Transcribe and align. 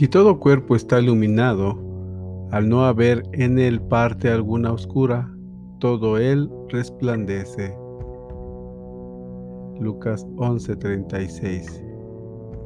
Si 0.00 0.08
todo 0.08 0.40
cuerpo 0.40 0.76
está 0.76 0.98
iluminado, 0.98 1.78
al 2.52 2.70
no 2.70 2.86
haber 2.86 3.22
en 3.32 3.58
él 3.58 3.82
parte 3.82 4.30
alguna 4.30 4.72
oscura, 4.72 5.30
todo 5.78 6.16
él 6.16 6.48
resplandece. 6.70 7.76
Lucas 9.78 10.26
11:36 10.36 11.84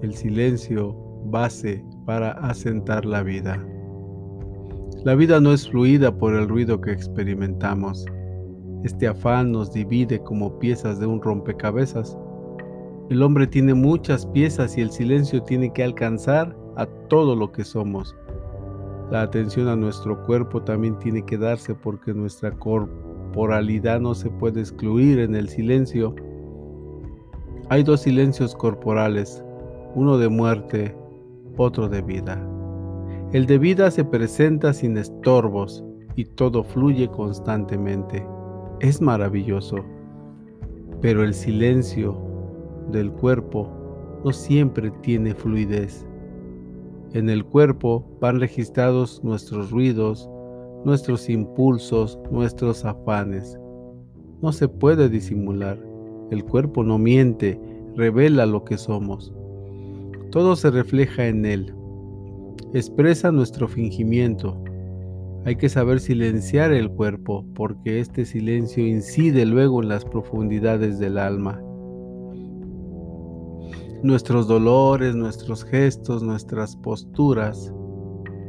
El 0.03 0.15
silencio, 0.15 0.95
base 1.25 1.85
para 2.07 2.31
asentar 2.35 3.05
la 3.05 3.25
vida. 3.25 3.61
La 5.03 5.17
vida 5.17 5.41
no 5.41 5.53
es 5.53 5.69
fluida 5.69 6.17
por 6.17 6.37
el 6.37 6.49
ruido 6.49 6.81
que 6.81 6.93
experimentamos. 6.93 8.07
Este 8.85 9.09
afán 9.09 9.51
nos 9.51 9.73
divide 9.73 10.21
como 10.21 10.57
piezas 10.61 11.01
de 11.01 11.07
un 11.07 11.21
rompecabezas. 11.21 12.17
El 13.11 13.25
hombre 13.25 13.49
tiene 13.49 13.75
muchas 13.75 14.25
piezas 14.25 14.79
y 14.79 14.83
el 14.83 14.93
silencio 14.93 15.43
tiene 15.43 15.73
que 15.73 15.83
alcanzar 15.83 16.63
a 16.77 16.87
todo 17.09 17.37
lo 17.37 17.53
que 17.53 17.65
somos. 17.65 18.17
La 19.11 19.23
atención 19.23 19.69
a 19.69 19.77
nuestro 19.77 20.23
cuerpo 20.25 20.63
también 20.63 20.99
tiene 20.99 21.25
que 21.25 21.37
darse 21.37 21.75
porque 21.75 22.15
nuestra 22.15 22.51
corporalidad 22.53 24.01
no 24.01 24.15
se 24.15 24.31
puede 24.31 24.61
excluir 24.61 25.19
en 25.19 25.35
el 25.35 25.49
silencio. 25.49 26.15
Hay 27.69 27.83
dos 27.83 28.01
silencios 28.01 28.55
corporales, 28.55 29.45
uno 29.95 30.19
de 30.19 30.29
muerte, 30.29 30.97
otro 31.57 31.89
de 31.89 32.03
vida. 32.03 32.43
El 33.33 33.47
de 33.47 33.59
vida 33.59 33.91
se 33.91 34.05
presenta 34.05 34.73
sin 34.73 34.97
estorbos 34.97 35.85
y 36.17 36.25
todo 36.25 36.65
fluye 36.65 37.09
constantemente. 37.09 38.27
Es 38.81 39.01
maravilloso. 39.01 39.85
Pero 41.01 41.23
el 41.23 41.35
silencio 41.35 42.17
del 42.91 43.11
cuerpo 43.13 43.69
no 44.25 44.33
siempre 44.33 44.91
tiene 45.03 45.35
fluidez. 45.35 46.07
En 47.15 47.31
el 47.31 47.45
cuerpo 47.45 48.05
van 48.21 48.41
registrados 48.41 49.23
nuestros 49.23 49.71
ruidos, 49.71 50.29
nuestros 50.85 51.31
impulsos, 51.31 52.19
nuestros 52.33 52.85
afanes. 52.85 53.57
No 54.43 54.51
se 54.51 54.67
puede 54.67 55.09
disimular. 55.09 55.79
El 56.33 56.45
cuerpo 56.45 56.83
no 56.83 56.99
miente, 56.99 57.61
revela 57.95 58.47
lo 58.47 58.65
que 58.65 58.77
somos. 58.77 59.33
Todo 60.33 60.57
se 60.57 60.73
refleja 60.73 61.29
en 61.29 61.47
él. 61.47 61.73
Expresa 62.73 63.31
nuestro 63.31 63.69
fingimiento. 63.69 64.61
Hay 65.45 65.55
que 65.55 65.69
saber 65.69 66.01
silenciar 66.01 66.73
el 66.73 66.91
cuerpo 66.91 67.47
porque 67.55 68.01
este 68.01 68.25
silencio 68.25 68.85
incide 68.85 69.47
luego 69.47 69.81
en 69.81 69.89
las 69.89 70.05
profundidades 70.05 70.99
del 70.99 71.19
alma. 71.19 71.63
Nuestros 74.05 74.47
dolores, 74.47 75.17
nuestros 75.17 75.65
gestos, 75.65 76.23
nuestras 76.23 76.77
posturas 76.77 77.73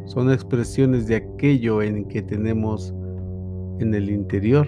son 0.03 0.29
expresiones 0.29 1.07
de 1.07 1.15
aquello 1.15 1.81
en 1.81 2.09
que 2.09 2.21
tenemos 2.21 2.93
en 3.79 3.93
el 3.93 4.09
interior. 4.09 4.67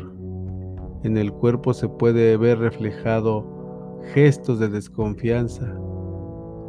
En 1.03 1.17
el 1.17 1.33
cuerpo 1.33 1.73
se 1.73 1.89
puede 1.89 2.38
ver 2.38 2.59
reflejado 2.59 3.45
gestos 4.13 4.59
de 4.59 4.69
desconfianza. 4.69 5.77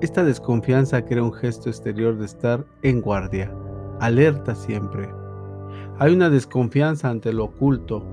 Esta 0.00 0.24
desconfianza 0.24 1.04
crea 1.04 1.22
un 1.22 1.32
gesto 1.32 1.68
exterior 1.68 2.18
de 2.18 2.24
estar 2.24 2.66
en 2.82 3.00
guardia, 3.00 3.54
alerta 4.00 4.56
siempre. 4.56 5.08
Hay 6.00 6.12
una 6.12 6.28
desconfianza 6.28 7.08
ante 7.08 7.32
lo 7.32 7.44
oculto. 7.44 8.04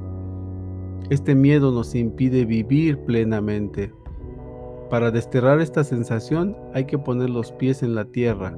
Este 1.09 1.33
miedo 1.33 1.71
nos 1.71 1.95
impide 1.95 2.45
vivir 2.45 2.99
plenamente. 3.05 3.91
Para 4.95 5.11
desterrar 5.11 5.59
esta 5.59 5.83
sensación 5.83 6.55
hay 6.73 6.85
que 6.85 6.97
poner 6.97 7.29
los 7.29 7.51
pies 7.51 7.83
en 7.83 7.95
la 7.95 8.05
tierra. 8.05 8.55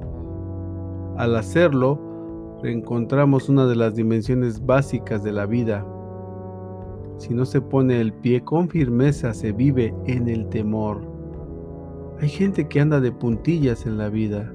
Al 1.16 1.34
hacerlo, 1.34 1.98
reencontramos 2.62 3.48
una 3.48 3.66
de 3.66 3.74
las 3.74 3.96
dimensiones 3.96 4.64
básicas 4.64 5.24
de 5.24 5.32
la 5.32 5.46
vida. 5.46 5.84
Si 7.16 7.34
no 7.34 7.44
se 7.44 7.60
pone 7.60 8.00
el 8.00 8.12
pie 8.12 8.44
con 8.44 8.68
firmeza, 8.68 9.34
se 9.34 9.50
vive 9.50 9.92
en 10.06 10.28
el 10.28 10.48
temor. 10.48 11.02
Hay 12.20 12.28
gente 12.28 12.68
que 12.68 12.82
anda 12.82 13.00
de 13.00 13.10
puntillas 13.10 13.84
en 13.84 13.98
la 13.98 14.08
vida. 14.08 14.54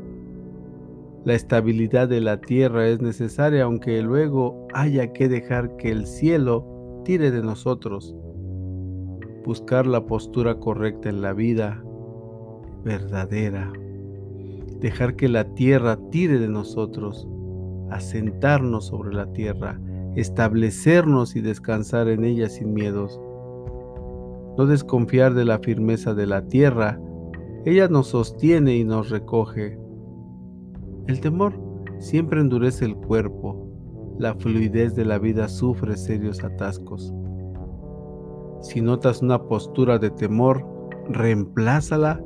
La 1.25 1.33
estabilidad 1.33 2.07
de 2.07 2.21
la 2.21 2.39
tierra 2.39 2.87
es 2.87 3.01
necesaria 3.01 3.65
aunque 3.65 4.01
luego 4.01 4.69
haya 4.73 5.11
que 5.11 5.27
dejar 5.27 5.75
que 5.75 5.91
el 5.91 6.07
cielo 6.07 6.65
tire 7.03 7.29
de 7.29 7.43
nosotros 7.43 8.15
buscar 9.43 9.85
la 9.85 10.05
postura 10.05 10.59
correcta 10.59 11.09
en 11.09 11.21
la 11.21 11.33
vida 11.33 11.83
verdadera, 12.83 13.71
dejar 14.79 15.15
que 15.15 15.29
la 15.29 15.53
tierra 15.53 15.97
tire 16.09 16.39
de 16.39 16.47
nosotros, 16.47 17.27
asentarnos 17.89 18.87
sobre 18.87 19.13
la 19.13 19.31
tierra, 19.33 19.79
establecernos 20.15 21.35
y 21.35 21.41
descansar 21.41 22.07
en 22.07 22.23
ella 22.23 22.49
sin 22.49 22.73
miedos. 22.73 23.19
No 24.57 24.65
desconfiar 24.65 25.33
de 25.33 25.45
la 25.45 25.59
firmeza 25.59 26.13
de 26.13 26.27
la 26.27 26.47
tierra, 26.47 26.99
ella 27.65 27.87
nos 27.87 28.07
sostiene 28.07 28.75
y 28.75 28.83
nos 28.83 29.09
recoge. 29.09 29.79
El 31.07 31.19
temor 31.21 31.53
siempre 31.99 32.41
endurece 32.41 32.85
el 32.85 32.95
cuerpo, 32.95 33.67
la 34.19 34.35
fluidez 34.35 34.95
de 34.95 35.05
la 35.05 35.17
vida 35.17 35.47
sufre 35.47 35.97
serios 35.97 36.43
atascos. 36.43 37.13
Si 38.63 38.79
notas 38.79 39.21
una 39.21 39.43
postura 39.43 39.99
de 39.99 40.09
temor, 40.09 40.65
reemplázala 41.09 42.23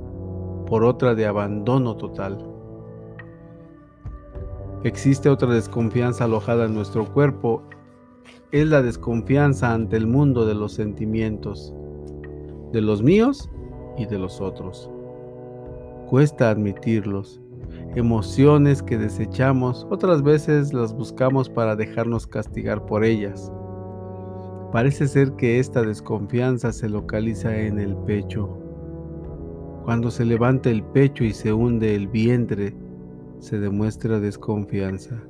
por 0.68 0.84
otra 0.84 1.16
de 1.16 1.26
abandono 1.26 1.98
total. 1.98 2.38
Existe 4.84 5.30
otra 5.30 5.52
desconfianza 5.52 6.26
alojada 6.26 6.66
en 6.66 6.76
nuestro 6.76 7.12
cuerpo. 7.12 7.64
Es 8.52 8.68
la 8.68 8.84
desconfianza 8.84 9.74
ante 9.74 9.98
el 9.98 10.06
mundo 10.06 10.46
de 10.46 10.54
los 10.54 10.74
sentimientos, 10.74 11.74
de 12.72 12.82
los 12.82 13.02
míos 13.02 13.50
y 13.98 14.06
de 14.06 14.20
los 14.20 14.40
otros. 14.40 14.92
Cuesta 16.08 16.52
admitirlos. 16.52 17.42
Emociones 17.96 18.84
que 18.84 19.00
desechamos, 19.00 19.88
otras 19.90 20.22
veces 20.22 20.72
las 20.72 20.94
buscamos 20.94 21.50
para 21.50 21.76
dejarnos 21.76 22.28
castigar 22.28 22.86
por 22.86 23.04
ellas. 23.04 23.52
Parece 24.72 25.08
ser 25.08 25.32
que 25.34 25.60
esta 25.60 25.82
desconfianza 25.82 26.74
se 26.74 26.90
localiza 26.90 27.58
en 27.58 27.80
el 27.80 27.96
pecho. 27.96 28.50
Cuando 29.86 30.12
se 30.12 30.26
levanta 30.26 30.70
el 30.70 30.84
pecho 30.84 31.24
y 31.24 31.34
se 31.34 31.54
hunde 31.54 31.96
el 31.96 32.08
vientre, 32.08 32.76
se 33.40 33.60
demuestra 33.60 34.20
desconfianza. 34.20 35.24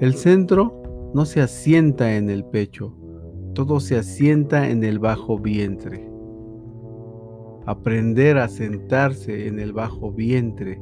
El 0.00 0.14
centro 0.14 1.10
no 1.12 1.26
se 1.26 1.42
asienta 1.42 2.16
en 2.16 2.30
el 2.30 2.44
pecho, 2.44 2.96
todo 3.54 3.80
se 3.80 3.98
asienta 3.98 4.70
en 4.70 4.82
el 4.82 4.98
bajo 4.98 5.38
vientre. 5.38 6.08
Aprender 7.66 8.38
a 8.38 8.48
sentarse 8.48 9.46
en 9.46 9.58
el 9.58 9.74
bajo 9.74 10.10
vientre 10.10 10.80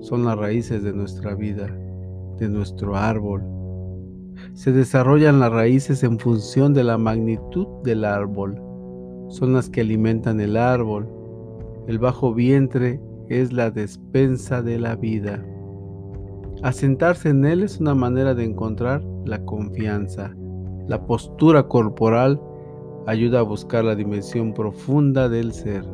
son 0.00 0.24
las 0.24 0.36
raíces 0.36 0.82
de 0.82 0.92
nuestra 0.92 1.36
vida, 1.36 1.68
de 2.38 2.48
nuestro 2.48 2.96
árbol, 2.96 3.51
se 4.54 4.72
desarrollan 4.72 5.40
las 5.40 5.52
raíces 5.52 6.02
en 6.02 6.18
función 6.18 6.74
de 6.74 6.84
la 6.84 6.98
magnitud 6.98 7.66
del 7.84 8.04
árbol. 8.04 8.60
Son 9.28 9.52
las 9.52 9.70
que 9.70 9.80
alimentan 9.80 10.40
el 10.40 10.56
árbol. 10.56 11.08
El 11.86 11.98
bajo 11.98 12.34
vientre 12.34 13.00
es 13.28 13.52
la 13.52 13.70
despensa 13.70 14.62
de 14.62 14.78
la 14.78 14.96
vida. 14.96 15.44
Asentarse 16.62 17.30
en 17.30 17.44
él 17.44 17.62
es 17.62 17.80
una 17.80 17.94
manera 17.94 18.34
de 18.34 18.44
encontrar 18.44 19.02
la 19.24 19.44
confianza. 19.44 20.34
La 20.86 21.04
postura 21.06 21.66
corporal 21.66 22.40
ayuda 23.06 23.40
a 23.40 23.42
buscar 23.42 23.84
la 23.84 23.94
dimensión 23.94 24.52
profunda 24.52 25.28
del 25.28 25.52
ser. 25.52 25.84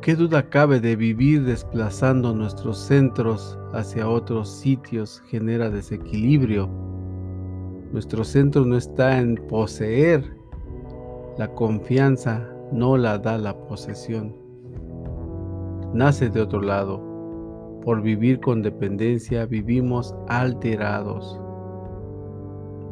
¿Qué 0.00 0.14
duda 0.14 0.48
cabe 0.48 0.78
de 0.78 0.94
vivir 0.94 1.44
desplazando 1.44 2.32
nuestros 2.32 2.78
centros 2.78 3.58
hacia 3.72 4.08
otros 4.08 4.48
sitios 4.48 5.20
genera 5.26 5.70
desequilibrio? 5.70 6.68
Nuestro 7.92 8.22
centro 8.22 8.64
no 8.64 8.76
está 8.76 9.18
en 9.18 9.34
poseer, 9.48 10.22
la 11.36 11.52
confianza 11.52 12.48
no 12.70 12.96
la 12.96 13.18
da 13.18 13.38
la 13.38 13.58
posesión. 13.66 14.36
Nace 15.92 16.30
de 16.30 16.42
otro 16.42 16.62
lado. 16.62 17.02
Por 17.84 18.00
vivir 18.00 18.38
con 18.38 18.62
dependencia 18.62 19.46
vivimos 19.46 20.14
alterados. 20.28 21.40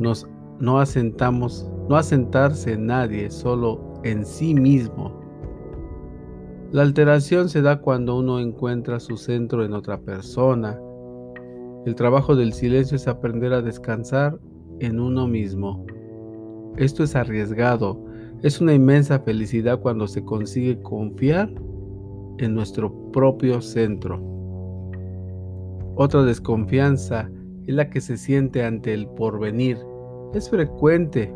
Nos 0.01 0.29
no 0.59 0.81
asentamos, 0.81 1.71
no 1.89 1.97
asentarse 1.97 2.73
en 2.73 2.87
nadie, 2.87 3.31
solo 3.31 3.95
en 4.03 4.27
sí 4.27 4.55
mismo 4.55 5.26
la 6.73 6.83
alteración 6.83 7.49
se 7.49 7.63
da 7.63 7.81
cuando 7.81 8.19
uno 8.19 8.41
encuentra 8.41 8.99
su 8.99 9.17
centro 9.17 9.65
en 9.65 9.73
otra 9.73 10.01
persona. 10.01 10.79
El 11.87 11.95
trabajo 11.95 12.35
del 12.35 12.53
silencio 12.53 12.97
es 12.97 13.07
aprender 13.07 13.53
a 13.53 13.63
descansar 13.63 14.39
en 14.81 14.99
uno 14.99 15.29
mismo. 15.29 15.87
Esto 16.77 17.05
es 17.05 17.15
arriesgado. 17.15 18.05
Es 18.43 18.61
una 18.61 18.75
inmensa 18.75 19.21
felicidad 19.21 19.81
cuando 19.81 20.09
se 20.09 20.25
consigue 20.25 20.83
confiar 20.83 21.51
en 22.39 22.55
nuestro 22.55 22.93
propio 23.13 23.63
centro. 23.63 24.21
Otra 25.95 26.25
desconfianza 26.25 27.31
es 27.67 27.75
la 27.75 27.89
que 27.89 28.01
se 28.01 28.17
siente 28.17 28.65
ante 28.65 28.93
el 28.93 29.07
porvenir. 29.07 29.79
Es 30.35 30.51
frecuente. 30.51 31.33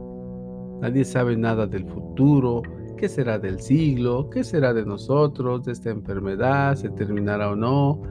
Nadie 0.81 1.05
sabe 1.05 1.37
nada 1.37 1.67
del 1.67 1.87
futuro, 1.87 2.63
qué 3.01 3.09
será 3.09 3.39
del 3.39 3.61
siglo, 3.61 4.29
qué 4.29 4.45
será 4.45 4.75
de 4.75 4.85
nosotros, 4.85 5.65
de 5.65 5.73
esta 5.73 5.89
enfermedad, 5.89 6.77
se 6.77 6.91
terminará 6.91 7.51
o 7.51 7.57
no, 7.57 8.03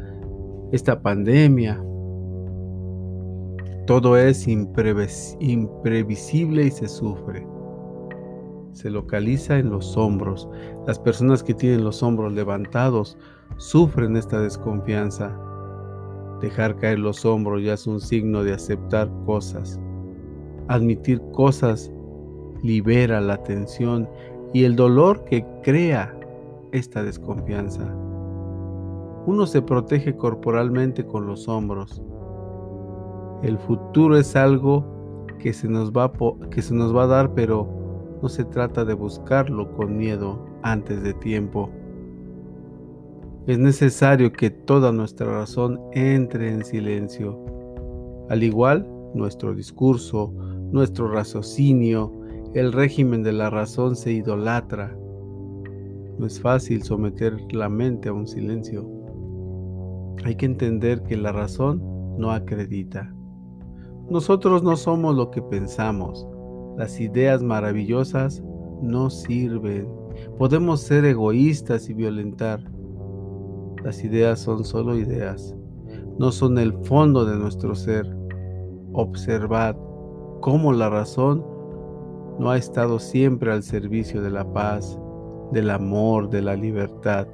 esta 0.71 0.99
pandemia. 0.99 1.79
Todo 3.85 4.17
es 4.17 4.47
imprevisible 4.47 6.65
y 6.65 6.71
se 6.71 6.87
sufre. 6.87 7.45
Se 8.73 8.89
localiza 8.89 9.59
en 9.59 9.69
los 9.69 9.95
hombros. 9.95 10.49
Las 10.87 10.97
personas 10.97 11.43
que 11.43 11.53
tienen 11.53 11.83
los 11.83 12.01
hombros 12.01 12.33
levantados 12.33 13.15
sufren 13.57 14.17
esta 14.17 14.41
desconfianza. 14.41 15.39
Dejar 16.41 16.75
caer 16.77 16.97
los 16.97 17.23
hombros 17.25 17.61
ya 17.61 17.73
es 17.73 17.85
un 17.85 18.01
signo 18.01 18.43
de 18.43 18.53
aceptar 18.53 19.07
cosas. 19.27 19.79
Admitir 20.67 21.21
cosas 21.31 21.91
libera 22.63 23.21
la 23.21 23.37
tensión 23.43 24.09
y 24.53 24.63
el 24.63 24.75
dolor 24.75 25.23
que 25.25 25.45
crea 25.63 26.15
esta 26.71 27.03
desconfianza. 27.03 27.83
Uno 29.25 29.45
se 29.45 29.61
protege 29.61 30.15
corporalmente 30.15 31.05
con 31.05 31.27
los 31.27 31.47
hombros. 31.47 32.01
El 33.43 33.57
futuro 33.57 34.17
es 34.17 34.35
algo 34.35 35.25
que 35.39 35.53
se 35.53 35.67
nos 35.67 35.91
va, 35.91 36.11
que 36.49 36.61
se 36.61 36.73
nos 36.73 36.95
va 36.95 37.03
a 37.03 37.07
dar, 37.07 37.33
pero 37.33 37.67
no 38.21 38.29
se 38.29 38.43
trata 38.45 38.83
de 38.85 38.93
buscarlo 38.93 39.71
con 39.73 39.97
miedo 39.97 40.39
antes 40.63 41.03
de 41.03 41.13
tiempo. 41.13 41.69
Es 43.47 43.57
necesario 43.57 44.31
que 44.31 44.49
toda 44.49 44.91
nuestra 44.91 45.27
razón 45.27 45.79
entre 45.93 46.51
en 46.51 46.63
silencio. 46.63 47.39
Al 48.29 48.43
igual, 48.43 48.87
nuestro 49.13 49.55
discurso, 49.55 50.31
nuestro 50.71 51.09
raciocinio, 51.09 52.18
el 52.53 52.73
régimen 52.73 53.21
de 53.21 53.31
la 53.31 53.51
razón 53.51 53.95
se 53.95 54.11
idolatra. 54.11 54.97
No 56.17 56.25
es 56.25 56.41
fácil 56.41 56.81
someter 56.81 57.37
la 57.53 57.69
mente 57.69 58.09
a 58.09 58.13
un 58.13 58.27
silencio. 58.27 58.89
Hay 60.25 60.35
que 60.35 60.47
entender 60.47 61.03
que 61.03 61.15
la 61.15 61.31
razón 61.31 61.81
no 62.17 62.31
acredita. 62.31 63.13
Nosotros 64.09 64.63
no 64.63 64.75
somos 64.75 65.15
lo 65.15 65.29
que 65.29 65.43
pensamos. 65.43 66.27
Las 66.75 66.99
ideas 66.99 67.43
maravillosas 67.43 68.43
no 68.81 69.11
sirven. 69.11 69.87
Podemos 70.39 70.81
ser 70.81 71.05
egoístas 71.05 71.87
y 71.87 71.93
violentar. 71.93 72.59
Las 73.83 74.03
ideas 74.03 74.39
son 74.39 74.65
solo 74.65 74.97
ideas. 74.97 75.55
No 76.17 76.31
son 76.31 76.57
el 76.57 76.73
fondo 76.83 77.25
de 77.25 77.37
nuestro 77.37 77.75
ser. 77.75 78.07
Observad 78.93 79.75
cómo 80.41 80.73
la 80.73 80.89
razón 80.89 81.45
no 82.39 82.49
ha 82.49 82.57
estado 82.57 82.99
siempre 82.99 83.51
al 83.51 83.63
servicio 83.63 84.21
de 84.21 84.31
la 84.31 84.51
paz, 84.53 84.97
del 85.51 85.69
amor, 85.69 86.29
de 86.29 86.41
la 86.41 86.55
libertad. 86.55 87.27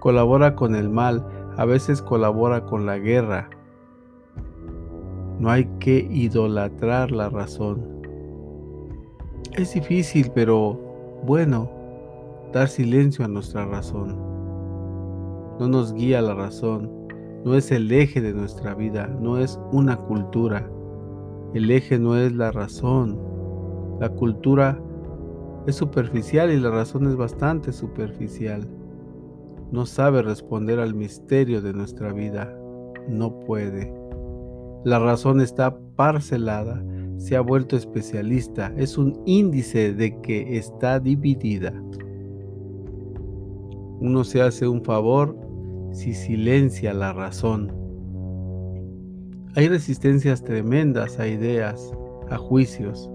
Colabora 0.00 0.56
con 0.56 0.74
el 0.74 0.90
mal, 0.90 1.24
a 1.56 1.64
veces 1.64 2.02
colabora 2.02 2.64
con 2.64 2.84
la 2.84 2.98
guerra. 2.98 3.48
No 5.38 5.50
hay 5.50 5.66
que 5.78 6.06
idolatrar 6.10 7.12
la 7.12 7.28
razón. 7.28 8.02
Es 9.52 9.74
difícil, 9.74 10.30
pero 10.34 10.78
bueno, 11.24 11.70
dar 12.52 12.68
silencio 12.68 13.24
a 13.24 13.28
nuestra 13.28 13.64
razón. 13.66 14.16
No 15.60 15.68
nos 15.68 15.94
guía 15.94 16.20
la 16.22 16.34
razón, 16.34 16.90
no 17.44 17.54
es 17.54 17.70
el 17.70 17.92
eje 17.92 18.20
de 18.20 18.32
nuestra 18.32 18.74
vida, 18.74 19.06
no 19.20 19.38
es 19.38 19.60
una 19.70 19.96
cultura. 19.96 20.68
El 21.54 21.70
eje 21.70 21.98
no 21.98 22.16
es 22.16 22.32
la 22.32 22.50
razón, 22.50 23.31
la 24.00 24.08
cultura 24.08 24.80
es 25.66 25.76
superficial 25.76 26.50
y 26.50 26.58
la 26.58 26.70
razón 26.70 27.06
es 27.06 27.16
bastante 27.16 27.72
superficial. 27.72 28.68
No 29.70 29.86
sabe 29.86 30.22
responder 30.22 30.80
al 30.80 30.94
misterio 30.94 31.62
de 31.62 31.72
nuestra 31.72 32.12
vida. 32.12 32.52
No 33.08 33.38
puede. 33.40 33.92
La 34.84 34.98
razón 34.98 35.40
está 35.40 35.78
parcelada, 35.96 36.82
se 37.16 37.36
ha 37.36 37.40
vuelto 37.40 37.76
especialista, 37.76 38.72
es 38.76 38.98
un 38.98 39.22
índice 39.26 39.94
de 39.94 40.20
que 40.22 40.58
está 40.58 40.98
dividida. 40.98 41.72
Uno 44.00 44.24
se 44.24 44.42
hace 44.42 44.66
un 44.66 44.82
favor 44.82 45.36
si 45.92 46.14
silencia 46.14 46.92
la 46.92 47.12
razón. 47.12 47.72
Hay 49.54 49.68
resistencias 49.68 50.42
tremendas 50.42 51.20
a 51.20 51.28
ideas, 51.28 51.92
a 52.28 52.36
juicios. 52.36 53.11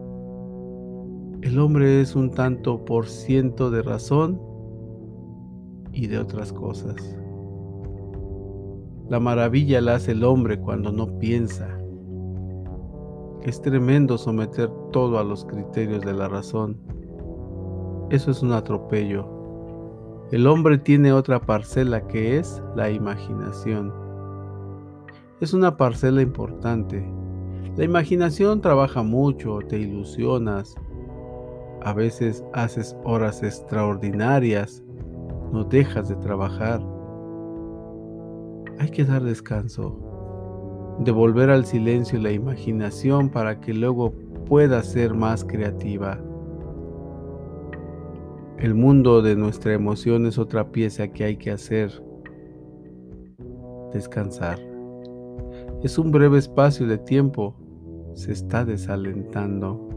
El 1.42 1.60
hombre 1.60 2.02
es 2.02 2.16
un 2.16 2.32
tanto 2.32 2.84
por 2.84 3.08
ciento 3.08 3.70
de 3.70 3.84
razón 3.84 4.42
y 5.94 6.08
de 6.08 6.18
otras 6.18 6.52
cosas. 6.52 6.96
La 9.08 9.20
maravilla 9.20 9.80
la 9.80 9.96
hace 9.96 10.14
el 10.14 10.24
hombre 10.24 10.60
cuando 10.60 10.92
no 10.92 11.20
piensa. 11.20 11.80
Es 13.44 13.62
tremendo 13.62 14.18
someter 14.18 14.70
todo 14.92 15.20
a 15.20 15.24
los 15.24 15.46
criterios 15.46 16.04
de 16.04 16.14
la 16.14 16.28
razón. 16.28 16.76
Eso 18.10 18.32
es 18.32 18.42
un 18.42 18.52
atropello. 18.52 19.28
El 20.32 20.48
hombre 20.48 20.80
tiene 20.80 21.14
otra 21.14 21.40
parcela 21.40 22.06
que 22.08 22.40
es 22.40 22.62
la 22.76 22.90
imaginación. 22.90 23.94
Es 25.40 25.54
una 25.54 25.78
parcela 25.78 26.22
importante. 26.22 27.08
La 27.78 27.84
imaginación 27.84 28.60
trabaja 28.60 29.04
mucho, 29.04 29.60
te 29.70 29.78
ilusionas, 29.78 30.76
a 31.84 31.94
veces 31.94 32.44
haces 32.54 32.96
horas 33.04 33.44
extraordinarias, 33.44 34.84
no 35.52 35.64
dejas 35.64 36.10
de 36.10 36.16
trabajar. 36.16 36.82
Hay 38.80 38.90
que 38.90 39.06
dar 39.06 39.24
descanso, 39.24 39.98
devolver 41.00 41.50
al 41.50 41.66
silencio 41.66 42.20
la 42.20 42.32
imaginación 42.32 43.30
para 43.30 43.60
que 43.60 43.74
luego 43.74 44.14
pueda 44.46 44.82
ser 44.84 45.14
más 45.14 45.44
creativa. 45.44 46.20
El 48.58 48.74
mundo 48.74 49.22
de 49.22 49.36
nuestra 49.36 49.74
emoción 49.74 50.26
es 50.26 50.38
otra 50.40 50.72
pieza 50.72 51.08
que 51.10 51.24
hay 51.24 51.38
que 51.38 51.52
hacer. 51.52 51.92
Descansar. 53.94 54.60
Es 55.84 56.00
un 56.00 56.12
breve 56.12 56.40
espacio 56.40 56.88
de 56.88 56.98
tiempo. 56.98 57.56
Se 58.16 58.32
está 58.32 58.66
desalentando 58.66 59.97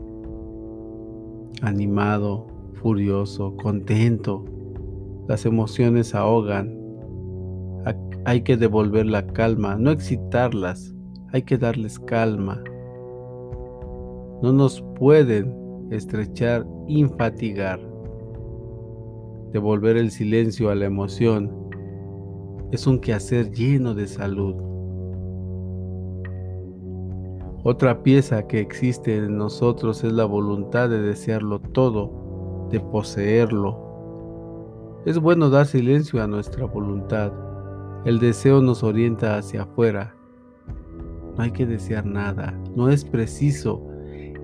animado, 1.63 2.47
furioso, 2.75 3.57
contento. 3.57 4.45
Las 5.29 5.47
emociones 5.47 6.15
ahogan. 6.15 6.77
Hay 8.27 8.43
que 8.43 8.57
devolver 8.57 9.07
la 9.07 9.27
calma, 9.27 9.77
no 9.77 9.91
excitarlas, 9.91 10.95
hay 11.33 11.43
que 11.43 11.57
darles 11.57 11.99
calma. 11.99 12.63
No 14.43 14.53
nos 14.53 14.83
pueden 14.97 15.55
estrechar, 15.91 16.67
infatigar. 16.87 17.81
Devolver 19.53 19.97
el 19.97 20.11
silencio 20.11 20.71
a 20.71 20.75
la 20.75 20.85
emoción 20.85 21.51
es 22.73 22.87
un 22.87 23.01
quehacer 23.01 23.51
lleno 23.51 23.95
de 23.95 24.07
salud. 24.07 24.70
Otra 27.63 28.03
pieza 28.03 28.47
que 28.47 28.59
existe 28.59 29.19
en 29.19 29.37
nosotros 29.37 30.03
es 30.03 30.15
la 30.15 30.25
voluntad 30.25 30.89
de 30.89 31.03
desearlo 31.03 31.61
todo, 31.61 32.69
de 32.71 32.81
poseerlo. 32.81 33.77
Es 35.05 35.19
bueno 35.19 35.51
dar 35.51 35.67
silencio 35.67 36.23
a 36.23 36.27
nuestra 36.27 36.65
voluntad. 36.65 37.31
El 38.07 38.19
deseo 38.19 38.63
nos 38.63 38.83
orienta 38.83 39.37
hacia 39.37 39.65
afuera. 39.65 40.15
No 41.37 41.43
hay 41.43 41.51
que 41.51 41.67
desear 41.67 42.07
nada, 42.07 42.59
no 42.75 42.89
es 42.89 43.05
preciso. 43.05 43.83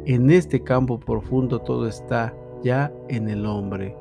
En 0.05 0.31
este 0.31 0.63
campo 0.63 1.01
profundo 1.01 1.59
todo 1.59 1.89
está 1.89 2.35
ya 2.63 2.93
en 3.09 3.31
el 3.31 3.47
hombre. 3.47 3.97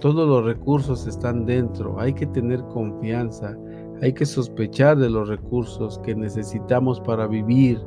Todos 0.00 0.26
los 0.26 0.46
recursos 0.46 1.06
están 1.06 1.44
dentro, 1.44 2.00
hay 2.00 2.14
que 2.14 2.26
tener 2.26 2.62
confianza, 2.72 3.54
hay 4.00 4.14
que 4.14 4.24
sospechar 4.24 4.96
de 4.96 5.10
los 5.10 5.28
recursos 5.28 5.98
que 5.98 6.14
necesitamos 6.14 7.00
para 7.00 7.26
vivir, 7.26 7.78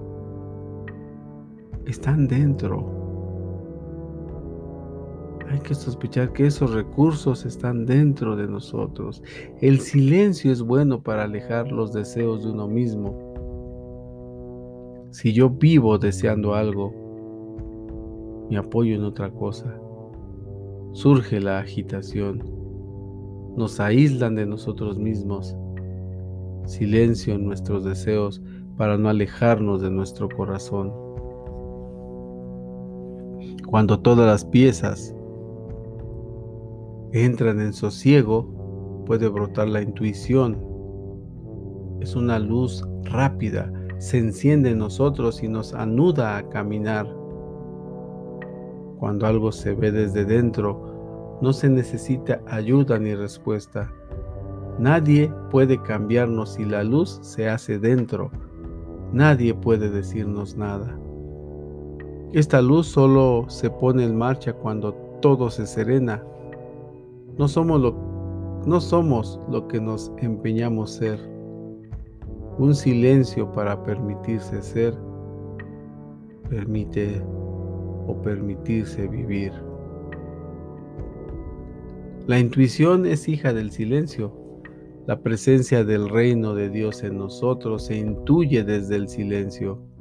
están 1.86 2.28
dentro. 2.28 3.02
Hay 5.50 5.60
que 5.60 5.76
sospechar 5.76 6.34
que 6.34 6.48
esos 6.48 6.74
recursos 6.74 7.46
están 7.46 7.86
dentro 7.86 8.36
de 8.36 8.48
nosotros. 8.48 9.22
El 9.62 9.80
silencio 9.80 10.52
es 10.52 10.62
bueno 10.62 11.04
para 11.04 11.24
alejar 11.24 11.72
los 11.72 11.94
deseos 11.94 12.44
de 12.44 12.52
uno 12.52 12.68
mismo. 12.68 13.34
Si 15.12 15.32
yo 15.32 15.50
vivo 15.50 16.00
deseando 16.00 16.56
algo, 16.56 16.92
me 18.50 18.58
apoyo 18.58 18.96
en 18.96 19.04
otra 19.04 19.30
cosa. 19.30 19.80
Surge 20.94 21.40
la 21.40 21.60
agitación. 21.60 22.44
nos 23.56 23.80
aíslan 23.80 24.34
de 24.34 24.48
nosotros 24.48 24.98
mismos. 24.98 25.56
Silencio 26.66 27.36
en 27.36 27.46
nuestros 27.46 27.84
deseos 27.84 28.42
para 28.78 28.98
no 28.98 29.10
alejarnos 29.10 29.82
de 29.84 29.92
nuestro 29.92 30.28
corazón. 30.30 31.03
Cuando 33.74 34.00
todas 34.00 34.28
las 34.28 34.46
piezas 34.46 35.16
entran 37.12 37.60
en 37.60 37.74
sosiego, 37.74 39.04
puede 39.08 39.28
brotar 39.28 39.68
la 39.68 39.82
intuición. 39.82 40.64
Es 42.00 42.16
una 42.16 42.38
luz 42.38 42.88
rápida, 43.06 43.74
se 43.98 44.20
enciende 44.20 44.70
en 44.70 44.78
nosotros 44.78 45.42
y 45.42 45.48
nos 45.48 45.74
anuda 45.74 46.38
a 46.38 46.48
caminar. 46.50 47.08
Cuando 49.00 49.26
algo 49.26 49.52
se 49.52 49.74
ve 49.74 49.92
desde 49.92 50.24
dentro, 50.24 51.40
no 51.42 51.52
se 51.52 51.68
necesita 51.68 52.44
ayuda 52.46 53.00
ni 53.00 53.16
respuesta. 53.16 53.92
Nadie 54.78 55.34
puede 55.50 55.82
cambiarnos 55.82 56.54
si 56.54 56.66
la 56.66 56.84
luz 56.84 57.18
se 57.24 57.50
hace 57.50 57.80
dentro. 57.80 58.30
Nadie 59.12 59.56
puede 59.56 59.90
decirnos 59.90 60.56
nada. 60.56 60.96
Esta 62.34 62.64
luz 62.64 62.88
solo 62.88 63.46
se 63.48 63.70
pone 63.70 64.04
en 64.04 64.18
marcha 64.18 64.54
cuando 64.54 64.94
todo 65.22 65.52
se 65.52 65.68
serena. 65.68 66.24
No 67.38 67.48
somos 67.48 67.80
lo, 67.80 67.96
no 68.66 68.82
somos 68.82 69.40
lo 69.50 69.68
que 69.68 69.80
nos 69.80 70.12
empeñamos 70.18 70.92
ser. 70.92 71.20
Un 72.58 72.74
silencio 72.74 73.52
para 73.52 73.84
permitirse 73.84 74.62
ser 74.64 74.96
permite 76.50 77.22
o 78.08 78.20
permitirse 78.24 79.08
vivir. 79.08 79.52
La 82.26 82.40
intuición 82.40 83.06
es 83.06 83.28
hija 83.28 83.54
del 83.54 83.72
silencio. 83.72 84.34
La 85.06 85.20
presencia 85.20 85.84
del 85.84 86.10
reino 86.10 86.56
de 86.56 86.70
Dios 86.70 87.04
en 87.04 87.18
nosotros 87.18 87.86
se 87.86 87.98
intuye 87.98 88.64
desde 88.64 88.96
el 88.96 89.10
silencio. 89.10 89.93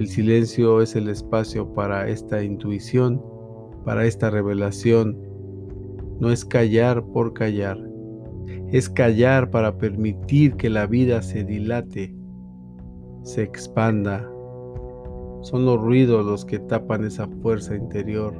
El 0.00 0.08
silencio 0.08 0.80
es 0.80 0.96
el 0.96 1.10
espacio 1.10 1.74
para 1.74 2.08
esta 2.08 2.42
intuición, 2.42 3.22
para 3.84 4.06
esta 4.06 4.30
revelación. 4.30 5.14
No 6.20 6.32
es 6.32 6.42
callar 6.42 7.04
por 7.08 7.34
callar, 7.34 7.76
es 8.68 8.88
callar 8.88 9.50
para 9.50 9.76
permitir 9.76 10.54
que 10.54 10.70
la 10.70 10.86
vida 10.86 11.20
se 11.20 11.44
dilate, 11.44 12.16
se 13.24 13.42
expanda. 13.42 14.26
Son 15.42 15.66
los 15.66 15.78
ruidos 15.78 16.24
los 16.24 16.46
que 16.46 16.60
tapan 16.60 17.04
esa 17.04 17.28
fuerza 17.42 17.76
interior, 17.76 18.32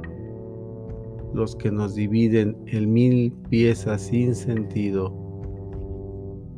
los 1.35 1.55
que 1.55 1.69
nos 1.69 1.93
dividen 1.93 2.57
en 2.65 2.91
mil 2.91 3.33
piezas 3.51 4.01
sin 4.01 4.33
sentido. 4.33 5.13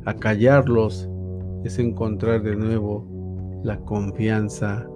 Acallarlos 0.06 1.10
es 1.62 1.78
encontrar 1.78 2.42
de 2.42 2.56
nuevo 2.56 3.06
la 3.64 3.78
confianza 3.80 4.88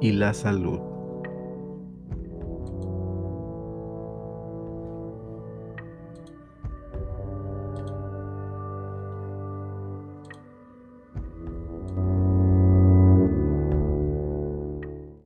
y 0.00 0.12
la 0.12 0.34
salud. 0.34 0.93